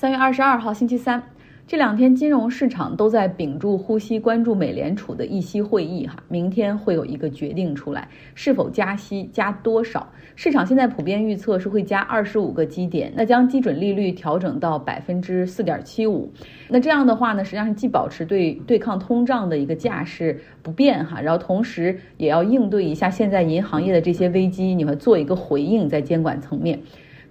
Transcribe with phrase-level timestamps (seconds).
[0.00, 1.22] 三月二十二号星期三，
[1.66, 10.10] 这两天金融市场都在屏住呼吸关注美联储的议息会议哈，明天会有一个决定出来，是否加息，加多少？
[10.36, 16.32] 市场现在普遍预测是会加二十五个基点，那将基准利率调整到百分之四点七五。
[16.70, 26.80] 那这样的话呢，实际上是既保持对对抗通胀的一个架势不变哈，然后同时也要应对一下现在银行业的这些危机，你会做一个回应在监管层面。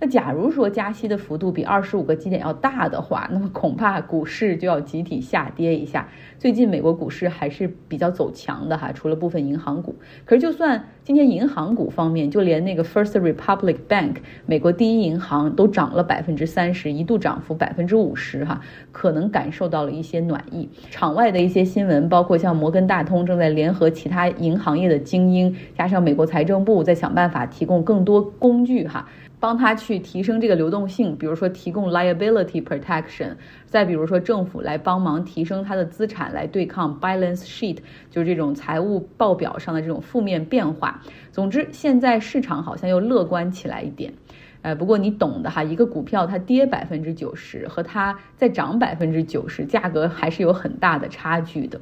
[0.02, 6.08] 那假如说加息的幅度比二十五个基点要大的话， 那么恐怕股市就要集体下跌一下。
[6.38, 9.94] 最近美国股市还是比较走强的哈，除了部分银行股。
[10.23, 18.61] 可是就算今天银行股方面，就连那个 First Republic Bank 美国第一银行都涨了百分之三十，一度涨幅百分之五十哈，
[18.94, 20.70] 可能感受到了一些暖意。
[20.89, 29.09] 场外的一些新闻，包括像摩根大通正在联合其他银行业的精英，加上美国财政部在想办法提供更多工具哈。
[29.39, 33.35] 帮他去提升这个流动性，比如说提供 liability protection，
[33.66, 37.77] 再比如说政府来帮忙提升他的资产来对抗 balance sheet，
[38.09, 41.02] 就是这种财务报表上的这种负面变化。
[41.31, 44.14] 总之，现在市场好像又乐观起来一点。
[44.61, 51.80] 呃，不过你懂的哈，一个股票它跌百分之九十和它再涨百分之九十，价格还是有很大的差距的。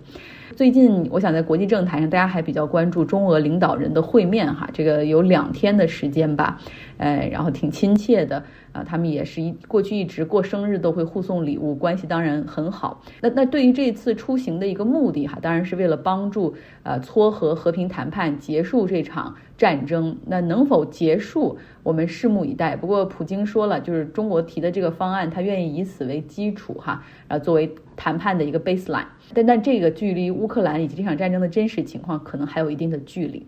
[0.56, 6.60] 最近，我想在国际政坛上，大家还比较关注中俄领导人的会面哈，这个有两天的时间吧，
[6.98, 13.04] 呃，然后挺亲切的啊，他们也是一过去一直过生日都会互送礼物，关系当然很好。
[13.22, 20.18] 那那对于这次出行的一个目的哈，当然是为了帮助呃撮合和平谈判，结束这场战争。
[20.26, 22.76] 那能否结束，我们拭目以待。
[22.78, 29.06] 不过普京说了，就是中国提的这个方案，他愿意以此为基础哈，呃，作为谈判的一个 baseline。
[29.34, 33.46] 但但这个距离乌克兰以及这场战争的真实情况可能还有一定的距离。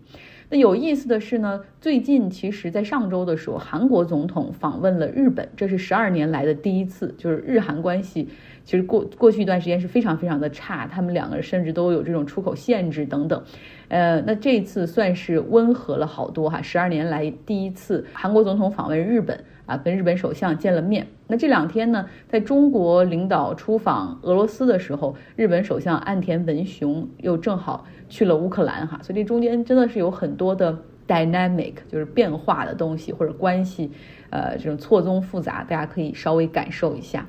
[0.52, 8.28] 那有意思的是呢，最近其实，在上周的时候，韩国总统访问了日本，这是十二年来的第一次，就是日韩关系
[8.64, 13.40] 其实过过去一段时间是非常非常的差，他们两个甚至都有这种出口限制等等。
[13.86, 19.38] 呃，那这次算是温和了好多哈，十二年来第一次韩国总统访问日本。
[19.70, 21.06] 啊，跟日本首相见了面。
[21.28, 30.76] 那这两天呢，在中国领导出访俄罗斯的时候，日本首相岸田文雄又正好去了乌克兰哈，所以这中间真的是有很多的
[31.06, 33.92] dynamic，就是变化的东西或者关系，
[34.30, 37.24] 呃，这种错综复杂，大家可以稍微感受一下。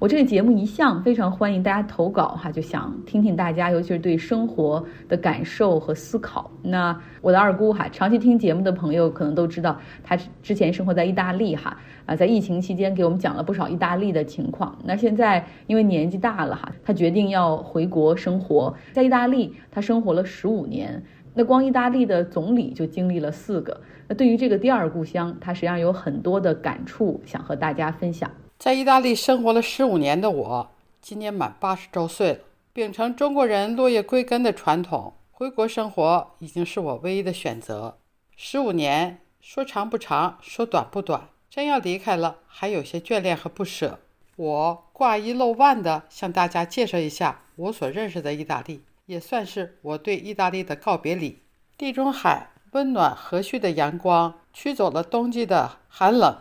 [0.00, 6.50] 我这个节目一向非常欢迎大家投稿哈，就想听听大家，尤其是对生活的感受和思考。
[6.62, 14.76] 那我的二姑哈，长期听节目的朋友可能都知道，她之前生活在意大利哈，啊，在疫情期间给我们讲了不少意大利的情况。
[14.84, 21.02] 那现在因为年纪大了哈，她决定要回国生活，在意大利她生活了十五年，
[21.34, 23.80] 那光意大利的总理就经历了四个。
[24.08, 28.30] 那对于这个第二故乡，她实际上有很多的感触想和大家分享。
[28.58, 30.70] 在意大利生活了十五年的我，
[31.00, 32.38] 今年满八十周岁了。
[32.72, 37.98] 秉承中国人落叶归根的传统，回国生活已经是我唯一的选择。
[38.36, 41.28] 十五年说长不长，说短不短。
[41.50, 44.00] 真要离开了，还有些眷恋和不舍。
[44.36, 51.42] 我挂一漏万地向大家介绍一下我所认识的意大利，也算是我对意大利的告别礼。
[51.76, 56.36] 地中海温暖和煦的阳光驱走了冬季的寒冷。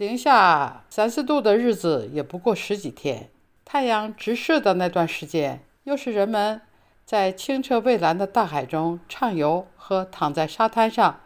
[0.00, 3.28] 零下三四度的日子也不过十几天，
[3.66, 6.62] 太阳直射的那段时间，又是人们
[7.04, 11.20] 在清澈蔚蓝的大海中畅游和躺在沙滩上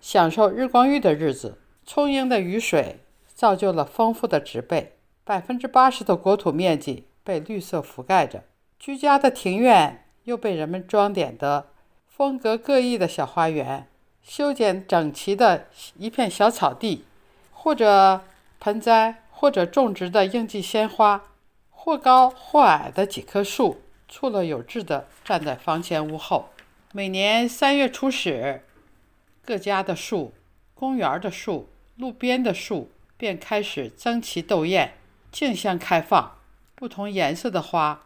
[0.00, 1.58] 享受日光浴的日子。
[1.84, 4.92] 充盈的雨水造就了丰富的植被，
[5.24, 8.44] 百分之八十的国土面积被绿色覆盖着。
[8.78, 11.70] 居家的庭院又被人们装点的
[12.06, 13.88] 风格各异的小花园，
[14.22, 15.66] 修剪整齐的
[15.98, 17.04] 一片小草地。
[17.64, 18.24] 或者
[18.58, 21.22] 盆栽，或者种植的应季鲜花，
[21.70, 26.50] 或高或矮的几棵树，错落有致地站在房前屋后。
[26.90, 28.64] 每年三月初始，
[29.44, 30.34] 各家的树、
[30.74, 34.94] 公园的树、路边的树便开始争奇斗艳，
[35.30, 36.38] 竞相开放。
[36.74, 38.02] 不同颜色的花，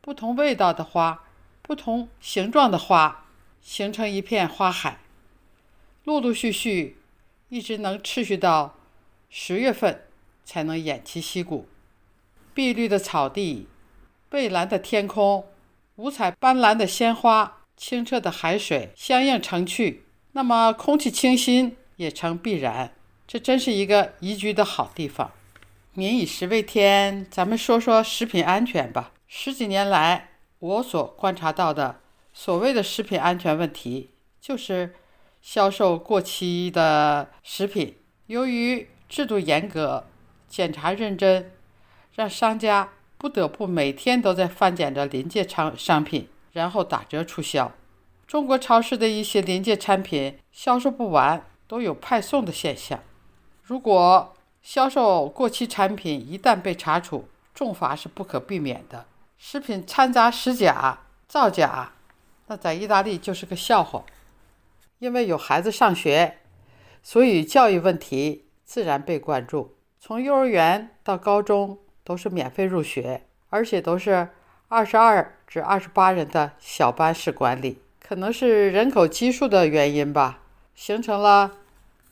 [0.00, 1.22] 不同味道的花，
[1.62, 3.26] 不同形状的花，
[3.62, 4.98] 形成一片花海，
[6.02, 6.98] 陆陆续续，
[7.48, 8.74] 一直能持续到。
[9.28, 10.04] 十月份
[10.44, 11.68] 才能偃旗息鼓，
[12.54, 13.68] 碧绿的草地，
[14.30, 15.46] 蔚蓝的天空，
[15.96, 22.94] 五彩斑斓的鲜花，清澈的海水相映成趣，那么空气清新也成必然。
[23.26, 25.32] 这真是一个宜居的好地方。
[25.92, 29.12] 民以食为天，咱们说说食品安全吧。
[29.26, 30.30] 十几年来，
[30.60, 32.00] 我所观察到的
[32.32, 34.10] 所谓的食品安全问题，
[34.40, 34.94] 就是
[35.42, 37.96] 销售过期的食品，
[38.26, 40.04] 由于制度严格，
[40.48, 41.52] 检查认真，
[42.14, 47.72] 让商家不得不每天都在翻检着临界商商品，然后打折促销。
[48.26, 53.00] 中国超市的一些临界产品销售不完，都有派送的现象。
[53.62, 59.06] 如果销售过期产品一旦被查处，重罚是不可避免的。
[59.38, 61.92] 食品掺杂实假、造假，
[62.48, 64.04] 那在意大利就是个笑话。
[64.98, 66.38] 因为有孩子上学，
[67.02, 69.74] 所以教育问题自然被关注。
[69.98, 74.28] 从幼儿园到高中都是免费入学，而且都是
[74.68, 77.80] 二十二至二十八人的小班式管理。
[77.98, 80.40] 可能是人口基数的原因吧，
[80.74, 81.52] 形成了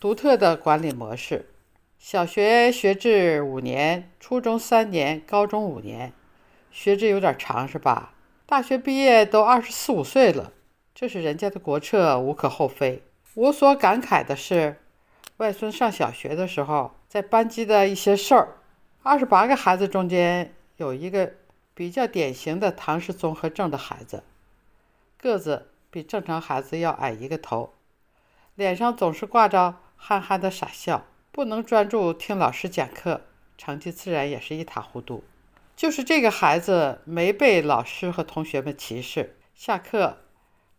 [0.01, 1.51] 独特的管理模式。
[1.99, 6.15] 小学学制五年，初中三年，高中五年。
[6.71, 8.15] 学制有点长是吧？
[8.47, 10.53] 大学毕业都二十四五岁了，
[10.95, 13.03] 这是人家的国策，无可厚非。
[13.35, 14.77] 我所感慨的是，
[15.39, 18.57] 外孙上小学的时候，在班级的一些事儿，
[19.03, 21.31] 二十八个孩子中间有一个
[21.75, 24.25] 比较典型的唐氏综合症的孩子，
[25.19, 27.75] 个子比正常孩子要矮一个头，
[28.55, 33.21] 脸上总是挂着憨憨的傻笑，不能专注听老师讲课，
[33.59, 35.23] 成绩自然也是一塌糊涂。
[35.77, 39.37] 就是这个孩子没被老师和同学们歧视。
[39.55, 40.21] 下课，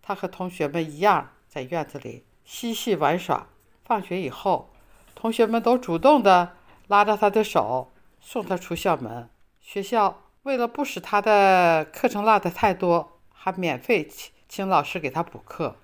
[0.02, 3.48] 他和同学们一样在院子里嬉戏玩耍。
[3.88, 4.70] 放学以后，
[5.16, 6.58] 同学们都主动的
[6.88, 7.90] 拉着他的手
[8.20, 9.30] 送他出校门。
[9.62, 15.78] 学校为了不使他的课程落得太多，还免费请请老师给他补课。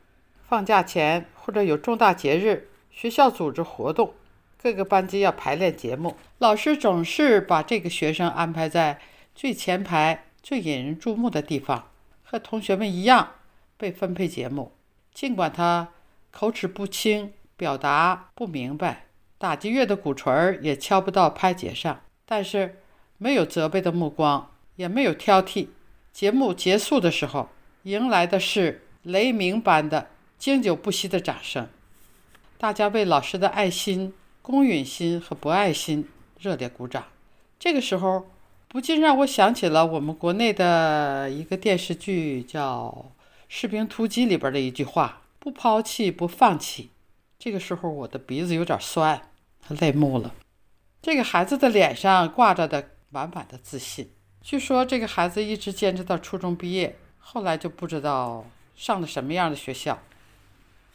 [0.43, 4.13] 放假前或者有重大节日，学校组织活动。
[4.61, 8.99] 各个班级要排练节目，老师总是把这个学生安排在
[9.33, 11.89] 最前排、最引人注目的地方，
[12.21, 13.35] 和同学们一样
[13.77, 14.73] 被分配节目。
[15.13, 15.89] 尽管他
[16.31, 19.05] 口齿不清，表达不明白，
[19.37, 22.81] 打击乐的鼓槌儿也敲不到拍节上，但是
[23.17, 25.67] 没有责备的目光，也没有挑剔。
[26.11, 27.49] 节目结束的时候，
[27.83, 31.67] 迎来的是雷鸣般的经久不息的掌声，
[32.57, 34.13] 大家为老师的爱心。
[34.45, 36.05] 公允心和博爱心
[36.37, 37.05] 热烈鼓掌，
[37.57, 38.29] 这个时候
[38.67, 43.05] 不禁让我想起了我们国内的一个电视剧，叫
[43.47, 46.89] 《士兵突击》里边的一句话：“不抛弃，不放弃。”
[47.43, 49.21] 这个时候我的鼻子有点酸，
[49.67, 50.33] 泪目了。
[51.01, 54.13] 这个孩子的脸上挂着的满满的自信。
[54.39, 58.45] 据说这个孩子一直坚持到初中毕业，后来就不知道
[58.77, 59.99] 上的什么样的学校。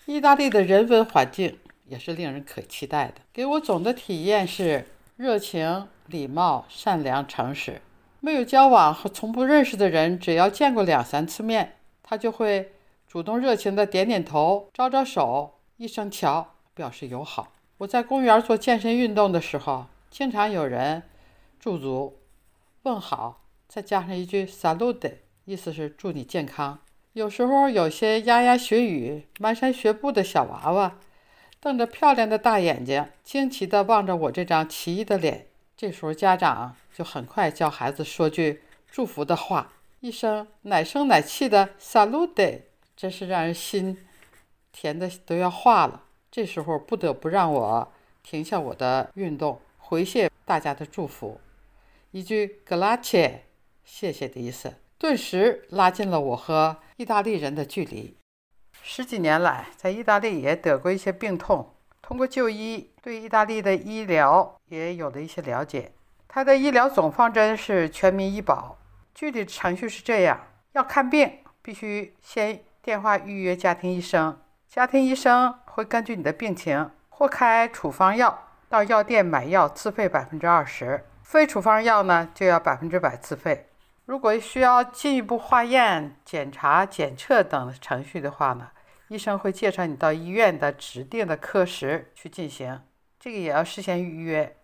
[0.06, 1.59] 意大利的人文环境。
[1.85, 3.15] 也是令人可期待的。
[3.33, 4.87] 给我总的体验是
[5.17, 7.81] 热情、礼貌、善良、诚实。
[8.21, 12.73] 没有交往和从不认识的人，只要见过两三次面，他就会
[13.06, 17.53] 主动热情地点点头、招招手、一声“瞧”，表示友好。
[17.79, 21.05] 我在公园做健身运动的时候，经常有人
[21.61, 22.19] 驻足
[22.83, 26.81] 问好，再加上一句 “salute”，意思是祝你健康。
[27.13, 30.99] 有时候有些牙牙学语、蹒跚学步的小娃娃。
[31.61, 35.47] 瞪着漂亮的大眼睛，惊奇地望着我这张奇异的脸。
[35.77, 42.63] 这时候，家长就很快教孩子说句祝福的话，一声奶声奶气的 “salute”，
[42.97, 43.99] 真是让人心
[44.81, 46.05] 甜的都要化了。
[46.31, 47.93] 这时候，不得不让我
[48.23, 51.41] 停下我的运动，回谢大家的祝福。
[52.13, 53.39] 一句 “grazie”，
[53.85, 58.17] 谢谢的意思，顿时拉近了我和意大利人的距离。
[58.81, 65.91] 十几年来，在意大利也得过一些病痛，通过就医，对意大利的医疗也有了一些了解。
[66.29, 68.79] 他的医疗总方针是全民医保，
[69.13, 83.70] 具体程序是这样：要看病，必须先电话预约家庭医生，家庭医生会根据你的病情或开处方药，到药店买药自费百分之二十，非处方药呢就要百分之百自费。
[84.05, 88.69] 如果需要进一步化验、检查、检测等程序的话呢，
[89.08, 92.82] 医生会介绍你到医院的指定的科室去进行，
[93.19, 94.55] 这个也要事先预约。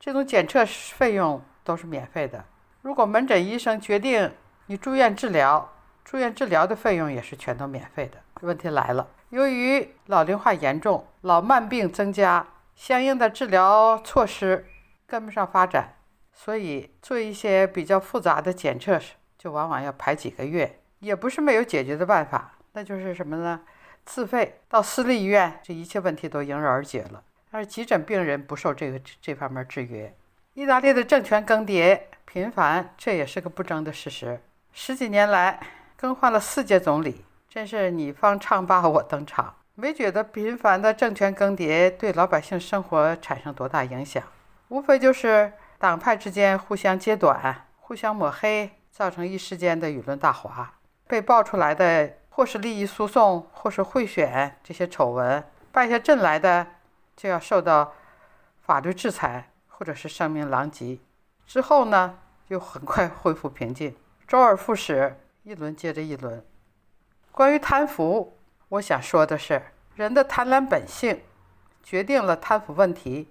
[0.00, 2.42] 这种检测费用都是免费的。
[2.80, 4.32] 如果门诊医生决定
[4.66, 5.70] 你住院治疗，
[6.02, 8.23] 住院治疗的费用也是全都免费的。
[8.44, 12.46] 问题来了，由于老龄化严重，老慢病增加，
[12.76, 14.66] 相应的治疗措施
[15.06, 15.94] 跟不上发展。
[16.32, 19.00] 所以做一些比较复杂的检测，
[19.38, 23.60] 就往往要排几个月，也不是没有解决的办法，那就是什么呢？
[24.04, 27.22] 自费到私立医院，这一切问题都迎刃而解了。
[27.50, 30.12] 但是急诊病人不受这个这方面制约。
[30.54, 34.40] 意大利的政权更迭频繁，这也是个不争的事实。
[34.72, 35.60] 十几年来
[35.96, 37.23] 更换了四届总理，
[37.54, 39.54] 真是你方唱罢我登场。
[39.76, 44.20] 没觉得频繁的政权更迭对老百姓生活产生多大影响，
[44.70, 45.52] 无非就是。
[45.78, 50.74] 党派之间互相揭短、互相抹黑，造成一时间的舆论大哗。
[51.06, 56.66] 被爆出来的或是利益输送，或是贿选这些丑闻，败下阵来的
[57.16, 57.92] 就要受到
[58.62, 60.98] 法律制裁，或者是声名狼藉。
[61.46, 62.18] 之后呢，
[62.48, 63.94] 又很快恢复平静，
[64.26, 66.44] 周而复始，一轮接着一轮。
[67.34, 68.38] 关于贪腐，
[68.68, 69.60] 我想说的是，
[69.96, 71.20] 人的贪婪本性
[71.82, 73.28] 决定了贪腐问题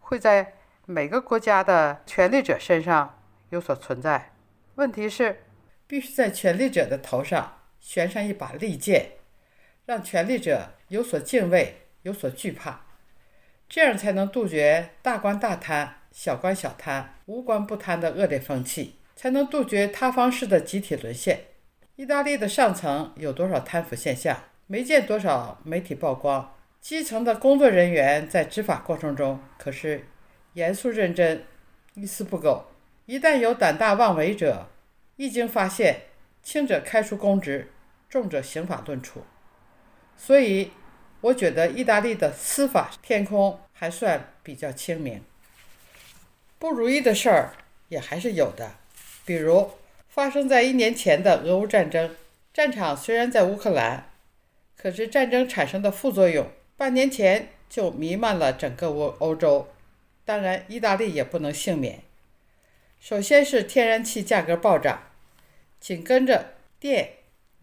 [0.00, 0.54] 会在
[0.86, 4.32] 每个国家的权力者身上有所存在。
[4.76, 5.44] 问题是，
[5.86, 9.10] 必须在权力者的头上悬上一把利剑，
[9.84, 12.86] 让权力者有所敬畏、有所惧怕，
[13.68, 21.48] 这样才能杜绝大官大贪、小官小贪、无官不贪的恶劣风气，才能杜绝塌方式的集体沦陷。
[21.96, 24.44] 意大利的上层有多少贪腐现象？
[24.66, 26.54] 没见多少媒体曝光。
[26.80, 30.06] 基层的工作人员在执法过程中可是
[30.54, 31.44] 严肃认真，
[31.94, 32.64] 一丝不苟。
[33.04, 34.68] 一旦有胆大妄为者，
[35.16, 36.04] 一经发现，
[36.42, 37.70] 轻者开除公职，
[38.08, 39.24] 重者刑法论处。
[40.16, 40.72] 所以，
[41.20, 45.22] 我觉得意大利的司法天空还算比较清明。
[46.58, 47.52] 不如意的事儿
[47.88, 48.76] 也还是有的，
[49.26, 49.70] 比如。
[50.12, 52.14] 发生在一年前的俄乌战争，
[52.52, 54.10] 战场虽然在乌克兰，
[54.76, 59.68] 可是战争产生的副作用，半年前就弥漫了整个欧欧洲，
[60.26, 62.00] 当然意大利也不能幸免。
[63.00, 65.04] 首先是天然气价格暴涨，
[65.80, 67.12] 紧跟着电、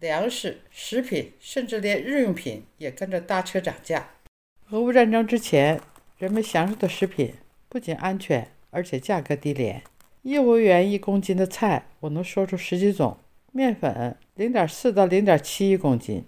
[0.00, 4.08] 粮食、食品，甚至连日用品也跟着搭车涨价。
[4.70, 5.80] 俄乌战争之前，
[6.18, 7.34] 人们享受的食品
[7.68, 9.84] 不仅安全，而且价格低廉。
[10.22, 13.16] 一欧元一公斤的菜，我能说出十几种。
[13.52, 16.24] 面粉零点四到零点七一公斤，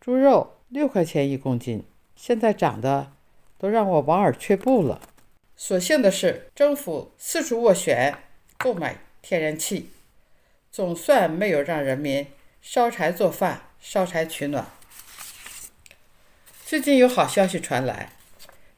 [0.00, 1.84] 猪肉六块钱一公斤，
[2.16, 3.12] 现在涨的
[3.56, 5.00] 都让我望而却步了。
[5.56, 8.18] 所幸的是，政府四处斡旋
[8.58, 9.90] 购买天然气，
[10.72, 12.26] 总算没有让人民
[12.60, 14.66] 烧柴做饭、烧柴取暖。
[16.66, 18.10] 最近有好消息传来，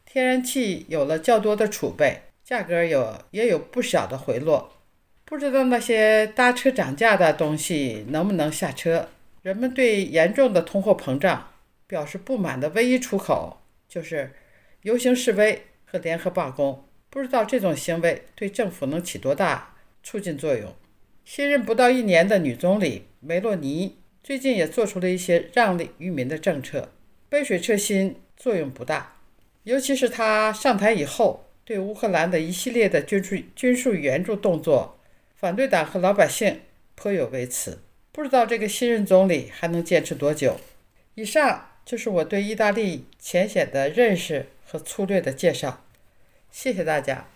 [0.04, 2.24] 天然气有了较多的储备。
[2.46, 4.72] 价格有也有不小的回落，
[5.24, 9.08] 不知道那些搭车涨价的东西能不能下车？
[9.42, 11.48] 人们对严重的通货膨胀
[11.88, 14.32] 表示不满的唯一出口就是
[14.82, 16.84] 游行示威和联合罢工。
[17.10, 19.74] 不知道这种行为对政府能起多大
[20.04, 20.72] 促进作用？
[21.24, 26.92] 新任不到一年的女总理梅洛尼最近也做出了一些让利于民的政策，
[27.28, 29.16] 杯水车薪，作用不大。
[29.64, 31.42] 尤其是她上台以后。
[31.66, 35.00] 对乌克兰的一系列的军事军事援助动作，
[35.34, 36.60] 反对党和老百姓
[36.94, 37.80] 颇有微词。
[38.12, 40.60] 不知道这个新任总理还能坚持多久。
[41.16, 45.82] 以上就是我对意大利浅显的认识和粗略的介绍。
[46.52, 47.26] 谢谢大家。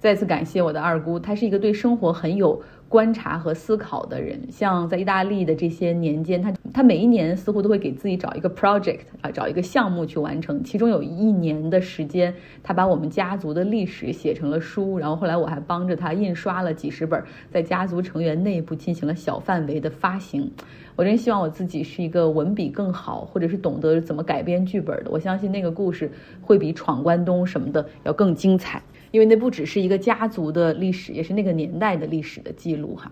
[0.00, 2.60] 再次感谢我的二姑，她是一个对生活很有。
[2.88, 10.64] 观察和思考的人，像在意大利的这些年间，他他每一年似乎都会给自己找一个 project 啊，找一个项目去完成。
[10.64, 20.50] 其中有一年的时间，他把我们家族的历史写成了书，然后后来我还帮着他印刷了几十本，在家族成员内部进行了小范围的发行。
[20.96, 25.10] 我真希望我自己是一个文笔更好，或者是懂得怎么改编剧本的。
[25.10, 28.82] 我相信那个故事会比闯关东什么的要更精彩。
[29.10, 33.10] 因为那不只是一个家族的历史，也是那个年代的历史的记录哈。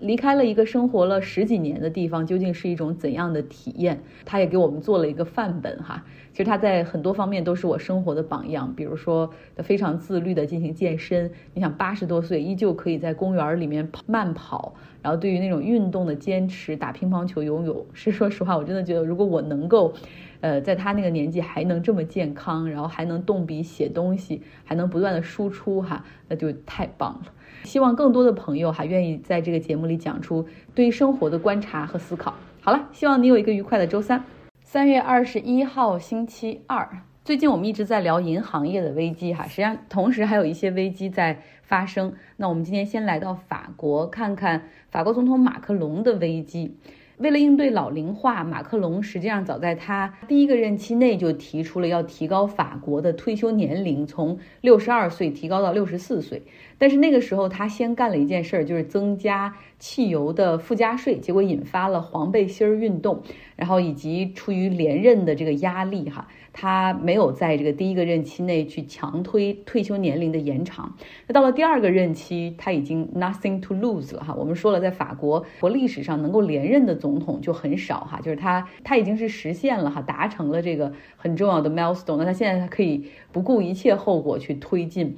[0.00, 4.00] 离开了一个生活了十几年的地方，究竟是一种怎样的体验？
[4.24, 6.04] 他也给我们做了一个范本哈。
[6.32, 11.28] 其实他在很多方面都是我生活的榜样，比如说他非常自律的进行健身。
[11.52, 19.92] 你想八十多岁依旧可以在公园里面慢跑，然后对于那种运动的坚持，打乒乓球、游泳，是 说实话，我真的觉得如果我能够。
[20.40, 27.32] 呃，在他那个年纪还能这么健康，然后还能动笔写东西，还能不断的输出哈，那就太棒了。
[27.64, 32.34] 希望更多的朋友还愿意在这个节目里讲出对生活的观察和思考。
[32.60, 34.24] 好了，希望你有一个愉快的周三。
[34.62, 42.12] 三月二十一号星期二，最近我们一直在聊银行业的危机哈，实际上同时还有一些危机在发生。
[42.36, 46.76] 那我们今天先来到法国，看看法国总统马克龙的危机。
[47.18, 56.42] 为了应对老龄化，马克龙实际上早在他第一个任期内就提出了要提高法国的退休年龄，从六十二岁提高到六十四岁。
[56.78, 63.22] 但是那个时候他先干了一件事儿，就是增加汽油的附加税，结果引发了黄背心儿运动，
[63.56, 66.26] 然后以及出于连任的这个压力，哈。
[66.60, 70.92] 他没有在这个第一个任期内去强推退休年龄的延长，
[71.28, 74.34] 那到了第二个任期，他已经 nothing to lose 了哈。
[74.34, 85.14] 我们说了，在法国国历史上能够连任的总统就很少哈，就是他他已经是实现了哈，达成了这个很重要的 milestone，那他现在他可以不顾一切后果去推进。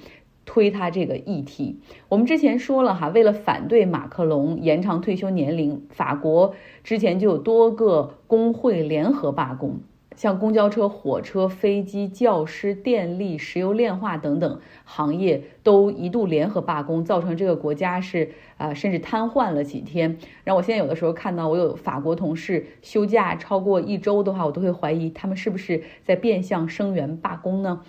[0.50, 1.78] 推他这个议题。
[2.08, 9.78] 我们之前说了哈，为了反对马克龙延长退休年龄，法国之前就有多个工会联合罢工。
[10.16, 20.18] 像公交车、火车、飞机、教师、电力、石油炼化等等行业都一度联合罢工，造成这个国家是啊，甚至瘫痪了几天。
[20.42, 27.80] 然后我现在有的时候看到我有法国同事休假超过一周的话，我都会怀疑他们是不是在变相声援罢工呢？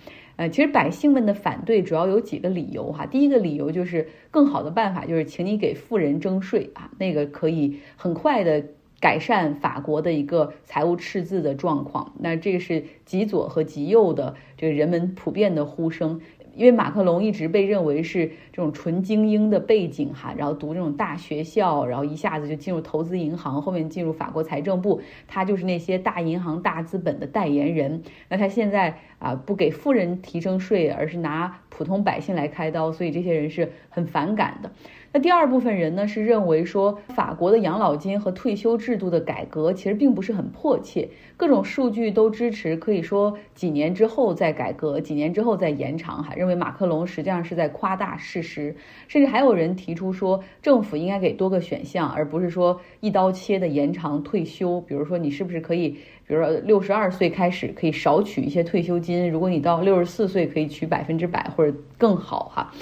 [0.42, 3.06] 呃，其实百姓们的反对主要有几个理由哈。
[3.06, 8.64] 第一个理由就是更好的办法就是请你给富人征税啊，那个可以很快的。
[9.00, 16.20] 改善法国的一个财务赤字的状况，那这个是极左和极右的这个人们普遍的呼声。
[16.54, 28.02] 因为马克龙一直被认为是这种纯精英的背景哈，然后读这种大学校，然后一下子就进入投资银行，后面进入法国财政部，他就是那些大银行、大资本的代言人。
[28.28, 34.70] 那他现在啊，不给富人提升税，而是拿普通百姓来开刀，所以这些人是很反感的。
[35.14, 46.32] 那第二部分人呢，是认为说法国的养老金和退休制度的改革其实并不是很迫切，各种数据都支持，可以说几年之后再改革，几年之后再延长哈。
[46.34, 48.74] 认为马克龙实际上是在夸大事实，
[49.06, 54.80] 甚至还有人提出说，政府应该给多个选项，而不是说一刀切的延长退休。
[54.80, 55.90] 比如说，你是不是可以，
[56.26, 62.72] 比如说六十二岁开始可以少取一些退休金，如果你到六十四岁可以取百分之百或者更好哈。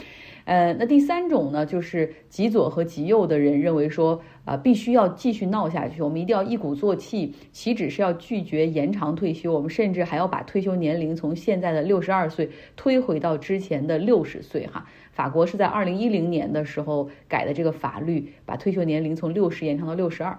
[0.45, 14.67] 呃，那第三种呢，就是极左和极右的人认为说，啊，必须要继续闹下去，我们一定要一鼓作气，岂止是要拒绝延长退休，我们甚至还要把退休年龄从现在的六十二岁推回到之前的六十岁。
[14.67, 20.39] 哈，法国是在二零一零年的时候改的这个法律，把退休年龄从六十延长到六十二。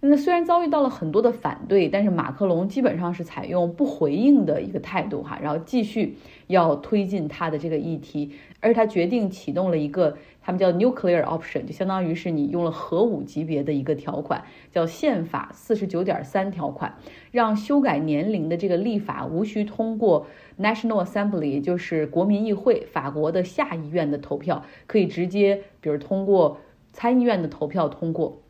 [0.00, 16.94] 那虽然遭遇到了很多的反对，但是马克龙基本上是采用不回应的一个态度哈，然后继续要推进他的这个议题，而他决定启动了一个他们叫 nuclear option，就相当于是你用了核武级别的一个条款，叫宪法四十九点三条款，
[17.32, 20.26] 让修改年龄的这个立法无需通过
[20.60, 26.58] National Assembly，就是国民议会，法国的下议院的投票，可以直接比如通过
[26.92, 28.42] 参议院的投票通过。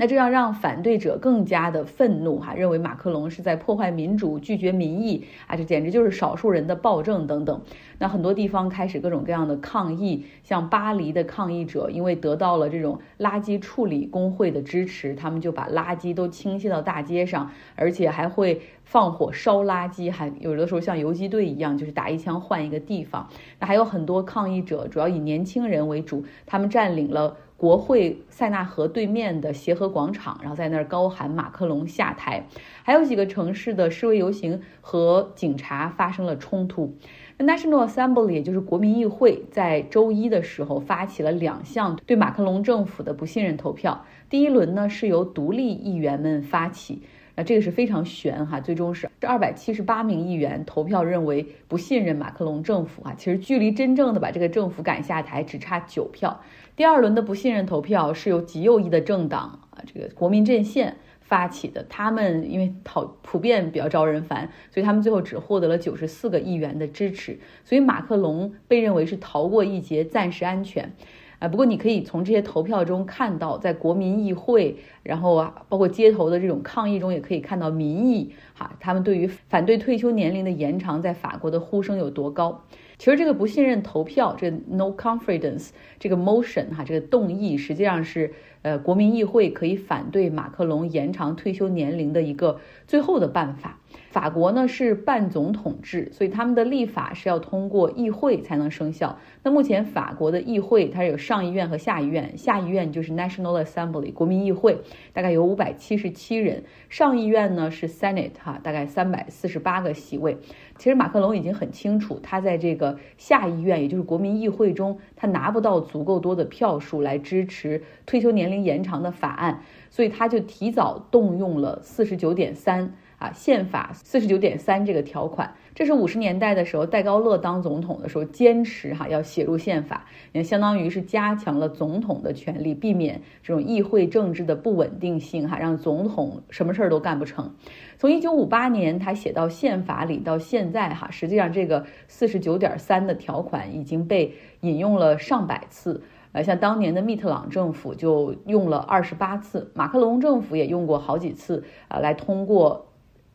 [0.00, 7.60] 那这样让反对者更加的愤怒哈，认为马克龙是在破坏民主、拒绝民意啊，这简直就是少数人的暴政等等。
[7.98, 23.28] 那很多地方开始各种各样的抗议，像巴黎的抗议者，因为得到了这种垃圾处理工会的支持，他们就把垃圾都倾泻到大街上，而且还会放火烧垃圾，还有的时候像游击队一样，就是打一枪换一个地方。
[23.58, 27.36] 那还有很多抗议者，主要以年轻人为主，他们占领了。
[27.58, 32.46] 国会塞纳河对面的协和广场，然后在那儿高喊马克龙下台。
[32.84, 36.94] 还有几个城市的示威游行和警察发生了冲突。
[37.36, 44.04] 那 National Assembly 也就是国民议会，在周一的时候发起了两项对马克龙政府的不信任投票。
[44.30, 47.02] 第一轮呢是由独立议员们发起，
[47.34, 53.14] 那这个是非常悬哈，最终是这二百七十八名议员投票认为不信任马克龙政府啊。
[53.18, 56.40] 其实距离真正的把这个政府赶下台只差九票。
[56.78, 61.84] 第二轮的不信任投票是由极右翼的政党啊，这个国民阵线发起的。
[61.88, 67.36] 他们因为讨普遍比较招人烦，所以他们最后只获得了九十四个议员的支持。
[67.64, 70.92] 所以马克龙被认为是逃过一劫，暂时安全。
[71.40, 82.62] 啊，不过你可以从这些投票中看到，在国民议会，然后啊，包括街头的这种抗议中，也可以看到民意哈，他们对于反对退休年龄的延长，在法国的呼声有多高。
[82.98, 85.68] 其实这个不信任投票，这 no confidence
[86.00, 88.32] 这个 motion 哈，这个动议实际上是
[88.62, 93.78] 呃国民议会可以反对马克龙延长退休年龄的一个最后的办法。
[94.10, 99.18] 法国呢是半总统制，所以他们的立法是要通过议会才能生效。
[99.42, 104.78] 那目前法国的议会它有上议院和下议院，下议院就是 National Assembly 国民议会，
[105.12, 110.38] 大概有五百七十七人；上议院呢是 Senate 哈，大概三百四十八个席位。
[110.76, 122.92] 其实马克龙已经很清楚，他在这个下议院，也就是国民议会中，他拿不到足够多的票数来支持退休年龄延长的法案，所以他就提早动用了四十九点三。
[123.18, 137.52] 啊，宪法四十九点三这个条款，这是五十年代的时候戴高乐当总统的时候坚持哈要写入宪法，也相当于是加强了总统的权利，避免这种议会政治的不稳定性哈，让总统什么事儿都干不成。
[137.98, 146.00] 从一九五八年他写到宪法里到现在哈，实际上这个四十九点三的条款已经被引用了上百次，
[146.32, 152.84] 呃，像当年的密特朗政府就用了二十八次，马克龙政府也用过好几次啊来通过。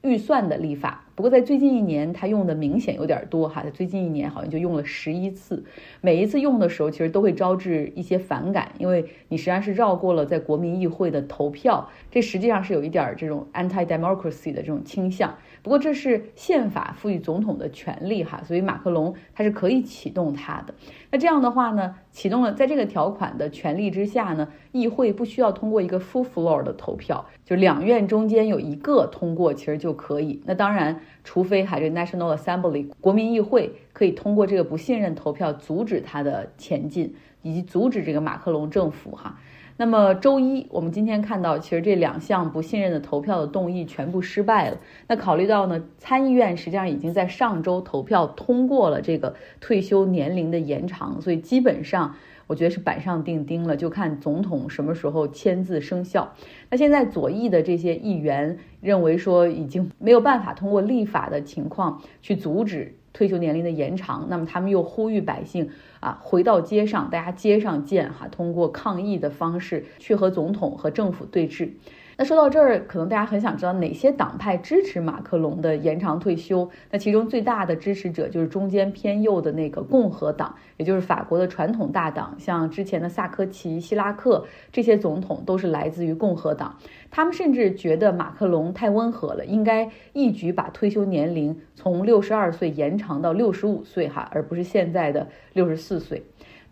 [0.06, 3.64] 预算的立法，不过在最近一年，他用的明显有点多哈。
[3.64, 5.64] 在最近一年好像就用了十一次，
[6.02, 15.34] 每一次用的时候，其实都会招致一些反感，因为你实际上是绕过了在国民议会的投票，这实际上是有一点这种 anti-democracy 的这种倾向。
[15.64, 20.76] 不过这是宪法赋予总统的权利哈，所以马克龙他是可以启动它的。
[21.10, 30.42] 那这样的话呢，启动了在这个条款的权利之下呢，议会不需要通过一个 full floor 的投票，就两院中间有一个通过其实就可以。
[30.46, 39.40] 那当然，除非还是 National Assembly 国民议会可以通过这个不信任投票阻止他的前进，以及阻止这个马克龙政府哈。
[39.76, 44.78] 那么周一，我们今天看到，其实这两项不信任的投票的动议全部失败了。
[45.08, 56.34] 那考虑到呢，参议院实际上已经在上周投票通过了这个退休年龄的延长，所以基本上我觉得是板上钉钉了，就看总统什么时候签字生效。
[56.70, 62.96] 那现在左翼的这些议员认为说，已经没有办法通过立法的情况去阻止。
[63.14, 71.70] 退休年龄的延长，那么他们又呼吁百姓啊回到街上，大家街上见哈，通过抗议的方式去和总统和政府对峙。
[72.16, 76.70] 那说到这儿，可能大家很想知道哪些党派支持马克龙的延长退休？
[76.92, 86.78] 那其中最大的支持者就是中间偏右的那个共和党，也就是法国的传统大党，像之前的萨科齐、希拉克这些总统都是来自于共和党。
[87.10, 96.24] 他们甚至觉得马克龙太温和了，应该一举把退休年龄从六十二岁延长到六十五岁哈，而不是现在的六十四岁。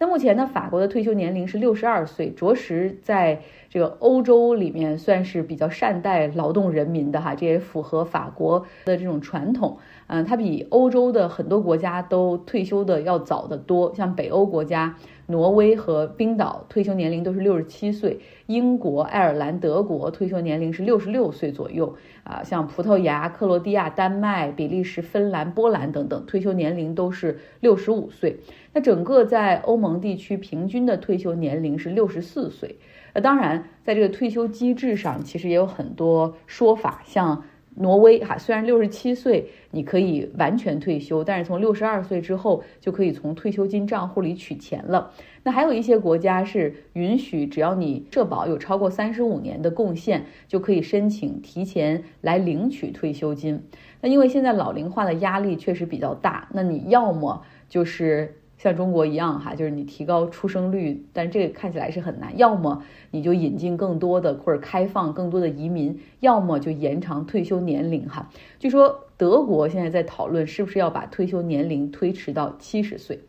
[0.02, 9.78] 那目前呢，法国的退休年龄是六十二岁，着实在这个欧洲里面算是比较善待劳动人民的哈，这也符合法国的这种传统。
[10.08, 14.98] 嗯，它比欧洲的很多国家都退休的要早得多，像北欧国家。
[15.32, 22.44] 挪威和冰岛退休年龄都是六十七岁，英国、爱尔兰、德国退休年龄是六十六岁左右啊。
[22.44, 28.40] 像葡萄牙、克罗地亚、丹麦、比利时、芬兰、波兰等等，退休年龄都是六十五岁。
[28.74, 32.78] 那整个在欧盟地区平均的退休年龄是六十四岁。
[33.14, 37.44] 那当然，在这个退休机制上，其实也有很多说法，像。
[37.76, 45.12] 挪威哈，虽然六十七岁你可以完全退休，但是从六十二岁之后就可以从退休金账户里取钱了。
[45.44, 53.64] 那还有一些国家是允许，只要你社保有超过三十五年的贡献，就可以申请提前来领取退休金。
[54.02, 58.41] 那因为现在老龄化的压力确实比较大，那你要么就是。
[58.62, 62.38] 像中国一样哈，就是你提高出生率，但这个看起来是很难。
[62.38, 68.30] 要么你就引进更多的或者开放更多的移民，要么就延长退休年龄哈。
[68.60, 73.22] 据说德国现在在讨论是不是要把退休年龄推迟到七十岁。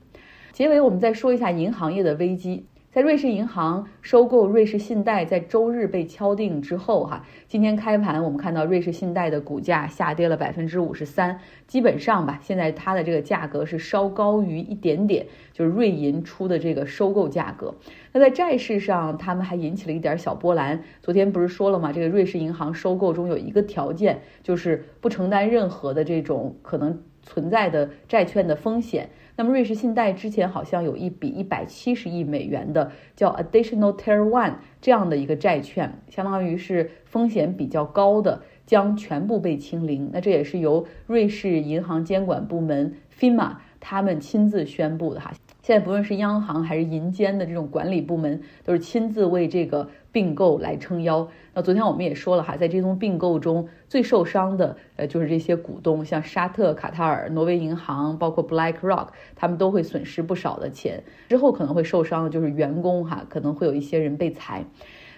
[0.53, 2.67] 结尾我们再说一下银行业的危机。
[2.93, 17.75] 在瑞士银行收购瑞士信贷在周日被敲定之后，哈，今天开盘我们看到瑞士信贷的股价下跌了百分之五十三，基本上吧，现在它的这个价格是稍高于一点点，就是瑞银出的这个收购价格。
[18.13, 20.85] 那在债市上，他们还引起了一点小波澜。
[21.01, 21.91] 昨天不是说了吗？
[21.95, 29.09] 这个瑞士银行收购中有一个条件，就是不承担任何的这种可能存在的债券的风险。
[29.37, 40.11] 那么瑞士信贷之前好像有一笔一百七十亿美元的叫 Additional Tier One 这样的一个债券，相当于是风险比较高的，将全部被清零。
[40.13, 45.33] 那这也是由瑞士银行监管部门 FINMA 他们亲自宣布的哈。
[45.63, 51.29] 现在不论是央行还是银监的这种管理部门，都是亲自为这个并购来撑腰。
[51.55, 61.05] 那昨天我们也说了哈，在这宗并购中最受伤的，呃，就是这些股东，像沙特、卡塔尔、挪威银行，包括 BlackRock，他们都会损失不少的钱。
[61.29, 64.65] 之后可能会受伤的就是员工哈，可能会有一些人被裁。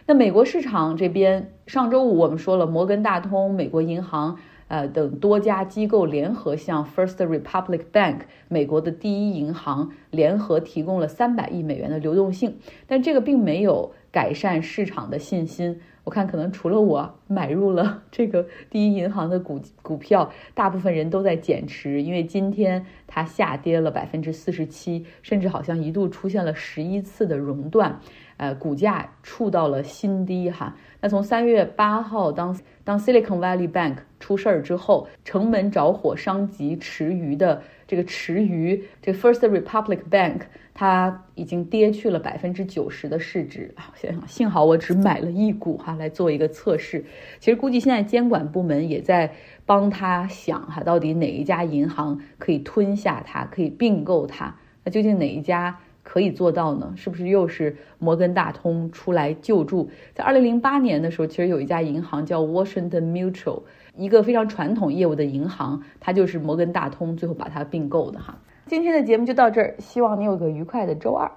[0.05, 4.39] 那美国市场这边，上周五我们说了，摩根大通、美国银行。
[4.75, 12.57] 呃，等多家机构联合向 First Republic Bank 美国的第一银行联合提供了三百亿美元的流动性，
[12.89, 15.81] 但这个并没有改善市场的信心。
[16.03, 22.85] 我看可能除了我买入了这个第一银行的股股票，大部分人都在减持，因为今天
[23.15, 28.01] 它下跌了百分之四十七，甚至好像一度出现了十一次的熔断。
[28.37, 30.75] 呃，股价触到了新低哈。
[31.01, 40.41] 那从三月八号，当当 Silicon Valley Bank 出事儿之后，城门着火，伤及池鱼的这个池鱼，这 First Republic Bank
[40.75, 43.93] 它已经跌去了百分之九十的市值啊。
[43.93, 47.05] 我想想，幸好我只买了一股哈，来做一个测试。
[47.39, 49.33] 其实估计现在监管部门也在
[49.67, 54.57] 帮他想哈，到底哪一家银行可以吞下它，可以并购它？
[54.85, 55.79] 那究竟哪一家？
[56.03, 56.93] 可以做到呢？
[56.97, 59.89] 是不是又是摩根大通出来救助？
[60.15, 63.63] 在二零零八年的时候，其实有一家银行叫 Washington Mutual，
[63.97, 68.39] 一个非常传统业务的银行，它就是摩根大通最后把它并购的哈。
[68.67, 71.31] 今天的节目就到这儿，希望你有个愉快的周二。